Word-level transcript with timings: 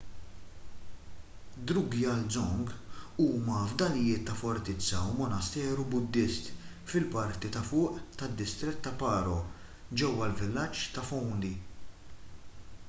drukgyal 1.71 2.21
dzong 2.35 2.69
huma 3.23 3.57
fdalijiet 3.73 4.23
ta’ 4.29 4.37
fortizza 4.39 5.01
u 5.09 5.11
monasteru 5.19 5.85
buddist 5.91 6.49
fil-parti 6.93 7.47
ta’ 7.57 7.61
fuq 7.71 7.99
tad-distrett 8.21 8.81
ta’ 8.87 8.93
paro 9.03 9.35
ġewwa 9.99 10.25
l-villaġġ 10.31 10.81
ta’ 10.95 11.05
phondey 11.11 11.55